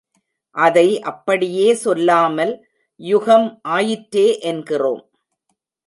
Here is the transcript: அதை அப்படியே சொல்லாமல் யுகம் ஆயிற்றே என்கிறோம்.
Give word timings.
அதை 0.55 0.87
அப்படியே 1.01 1.67
சொல்லாமல் 1.73 2.53
யுகம் 2.99 3.59
ஆயிற்றே 3.69 4.27
என்கிறோம். 4.41 5.03